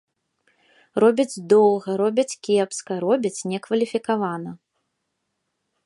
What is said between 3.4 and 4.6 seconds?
некваліфікавана.